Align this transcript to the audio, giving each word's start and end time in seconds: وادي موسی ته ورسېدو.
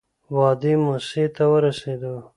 وادي 0.35 0.73
موسی 0.83 1.23
ته 1.35 1.43
ورسېدو. 1.51 2.15